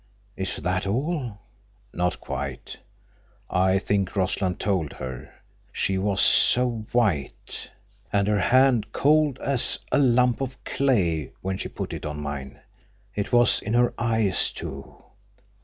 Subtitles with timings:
[0.35, 1.37] "Is that all?"
[1.93, 2.77] "Not quite.
[3.51, 5.31] I think Rossland told her.
[5.71, 7.69] She was so white.
[8.11, 12.61] And her hand cold as a lump of clay when she put it on mine.
[13.13, 15.03] It was in her eyes, too.